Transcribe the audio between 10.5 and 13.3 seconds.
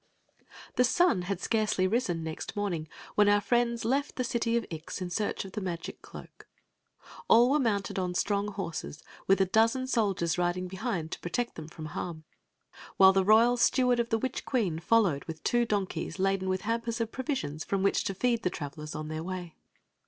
behind to protect them from harm, while the